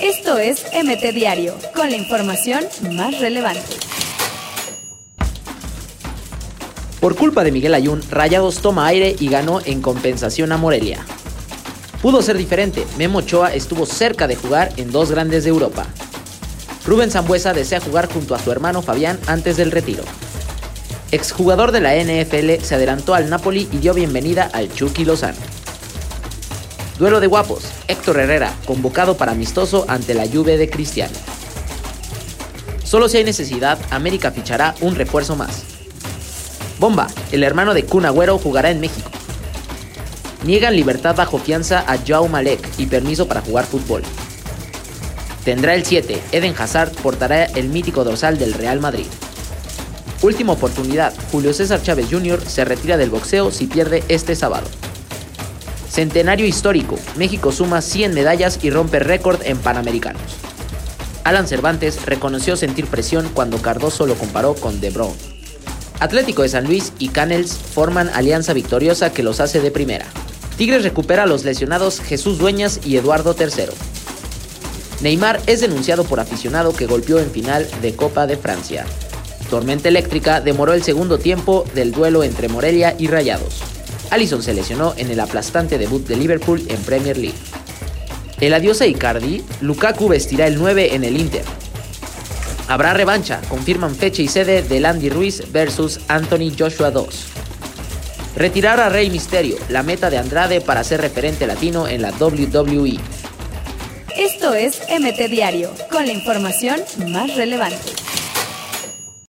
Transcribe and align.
Esto 0.00 0.38
es 0.38 0.64
MT 0.72 1.14
Diario, 1.14 1.56
con 1.74 1.90
la 1.90 1.96
información 1.96 2.64
más 2.92 3.18
relevante. 3.18 3.62
Por 7.00 7.16
culpa 7.16 7.42
de 7.42 7.50
Miguel 7.50 7.74
Ayun, 7.74 8.02
Rayados 8.10 8.62
toma 8.62 8.86
aire 8.86 9.16
y 9.18 9.28
ganó 9.28 9.60
en 9.64 9.82
compensación 9.82 10.52
a 10.52 10.56
Morelia. 10.56 11.04
Pudo 12.00 12.22
ser 12.22 12.36
diferente, 12.36 12.86
Memo 12.98 13.18
Ochoa 13.18 13.52
estuvo 13.54 13.86
cerca 13.86 14.28
de 14.28 14.36
jugar 14.36 14.72
en 14.76 14.92
dos 14.92 15.10
grandes 15.10 15.42
de 15.44 15.50
Europa. 15.50 15.86
Rubén 16.86 17.10
Zambuesa 17.10 17.52
desea 17.52 17.80
jugar 17.80 18.12
junto 18.12 18.34
a 18.34 18.38
su 18.38 18.52
hermano 18.52 18.82
Fabián 18.82 19.18
antes 19.26 19.56
del 19.56 19.72
retiro. 19.72 20.04
Exjugador 21.10 21.72
de 21.72 21.80
la 21.80 21.94
NFL 21.96 22.64
se 22.64 22.76
adelantó 22.76 23.14
al 23.14 23.28
Napoli 23.28 23.68
y 23.72 23.78
dio 23.78 23.94
bienvenida 23.94 24.48
al 24.52 24.72
Chucky 24.72 25.04
Lozano. 25.04 25.61
Duelo 27.02 27.18
de 27.18 27.26
guapos, 27.26 27.64
Héctor 27.88 28.20
Herrera, 28.20 28.54
convocado 28.64 29.16
para 29.16 29.32
amistoso 29.32 29.84
ante 29.88 30.14
la 30.14 30.28
Juve 30.28 30.56
de 30.56 30.70
Cristiano. 30.70 31.18
Solo 32.84 33.08
si 33.08 33.16
hay 33.16 33.24
necesidad, 33.24 33.76
América 33.90 34.30
fichará 34.30 34.76
un 34.80 34.94
refuerzo 34.94 35.34
más. 35.34 35.64
Bomba, 36.78 37.08
el 37.32 37.42
hermano 37.42 37.74
de 37.74 37.84
Kun 37.86 38.04
Agüero 38.04 38.38
jugará 38.38 38.70
en 38.70 38.78
México. 38.78 39.10
Niegan 40.44 40.76
libertad 40.76 41.16
bajo 41.16 41.40
fianza 41.40 41.84
a 41.88 41.98
Joao 42.06 42.28
Malek 42.28 42.64
y 42.78 42.86
permiso 42.86 43.26
para 43.26 43.40
jugar 43.40 43.64
fútbol. 43.64 44.04
Tendrá 45.44 45.74
el 45.74 45.84
7, 45.84 46.22
Eden 46.30 46.54
Hazard 46.56 46.92
portará 47.02 47.46
el 47.46 47.68
mítico 47.68 48.04
dorsal 48.04 48.38
del 48.38 48.54
Real 48.54 48.78
Madrid. 48.78 49.06
Última 50.22 50.52
oportunidad, 50.52 51.12
Julio 51.32 51.52
César 51.52 51.82
Chávez 51.82 52.06
Jr. 52.08 52.40
se 52.46 52.64
retira 52.64 52.96
del 52.96 53.10
boxeo 53.10 53.50
si 53.50 53.66
pierde 53.66 54.04
este 54.06 54.36
sábado. 54.36 54.68
Centenario 55.92 56.46
histórico, 56.46 56.98
México 57.16 57.52
suma 57.52 57.82
100 57.82 58.14
medallas 58.14 58.58
y 58.62 58.70
rompe 58.70 58.98
récord 58.98 59.42
en 59.44 59.58
Panamericanos. 59.58 60.22
Alan 61.22 61.46
Cervantes 61.46 62.06
reconoció 62.06 62.56
sentir 62.56 62.86
presión 62.86 63.28
cuando 63.34 63.60
Cardoso 63.60 64.06
lo 64.06 64.14
comparó 64.14 64.54
con 64.54 64.80
De 64.80 64.88
Bruyne. 64.88 65.18
Atlético 66.00 66.40
de 66.40 66.48
San 66.48 66.64
Luis 66.64 66.94
y 66.98 67.08
Canels 67.08 67.58
forman 67.58 68.08
alianza 68.08 68.54
victoriosa 68.54 69.12
que 69.12 69.22
los 69.22 69.38
hace 69.38 69.60
de 69.60 69.70
primera. 69.70 70.06
Tigres 70.56 70.82
recupera 70.82 71.24
a 71.24 71.26
los 71.26 71.44
lesionados 71.44 72.00
Jesús 72.00 72.38
Dueñas 72.38 72.80
y 72.86 72.96
Eduardo 72.96 73.36
III. 73.38 73.66
Neymar 75.02 75.42
es 75.46 75.60
denunciado 75.60 76.04
por 76.04 76.20
aficionado 76.20 76.72
que 76.72 76.86
golpeó 76.86 77.18
en 77.18 77.30
final 77.30 77.68
de 77.82 77.94
Copa 77.94 78.26
de 78.26 78.38
Francia. 78.38 78.86
Tormenta 79.50 79.90
eléctrica 79.90 80.40
demoró 80.40 80.72
el 80.72 80.82
segundo 80.82 81.18
tiempo 81.18 81.66
del 81.74 81.92
duelo 81.92 82.24
entre 82.24 82.48
Morelia 82.48 82.96
y 82.98 83.08
Rayados. 83.08 83.71
Allison 84.12 84.42
se 84.42 84.52
lesionó 84.52 84.92
en 84.98 85.10
el 85.10 85.18
aplastante 85.20 85.78
debut 85.78 86.06
de 86.06 86.16
Liverpool 86.16 86.62
en 86.68 86.82
Premier 86.82 87.16
League. 87.16 87.38
El 88.42 88.52
adiós 88.52 88.82
a 88.82 88.86
Icardi, 88.86 89.42
Lukaku 89.62 90.06
vestirá 90.06 90.46
el 90.46 90.58
9 90.58 90.94
en 90.94 91.04
el 91.04 91.18
Inter. 91.18 91.44
Habrá 92.68 92.92
revancha, 92.92 93.40
confirman 93.48 93.96
fecha 93.96 94.20
y 94.20 94.28
sede 94.28 94.62
de 94.62 94.80
Landy 94.80 95.08
Ruiz 95.08 95.50
versus 95.50 96.00
Anthony 96.08 96.52
Joshua 96.56 96.90
2. 96.90 97.26
Retirar 98.36 98.80
a 98.80 98.90
Rey 98.90 99.08
Misterio, 99.08 99.56
la 99.70 99.82
meta 99.82 100.10
de 100.10 100.18
Andrade 100.18 100.60
para 100.60 100.84
ser 100.84 101.00
referente 101.00 101.46
latino 101.46 101.88
en 101.88 102.02
la 102.02 102.10
WWE. 102.10 102.98
Esto 104.14 104.52
es 104.52 104.82
MT 104.90 105.30
Diario, 105.30 105.70
con 105.90 106.06
la 106.06 106.12
información 106.12 106.82
más 107.08 107.34
relevante. 107.34 107.92